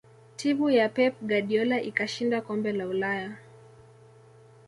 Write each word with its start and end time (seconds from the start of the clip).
timu 0.35 0.69
ya 0.69 0.89
pep 0.89 1.13
guardiola 1.21 1.81
ikashinda 1.81 2.41
kombe 2.41 2.71
la 2.73 2.87
ulaya 2.87 3.37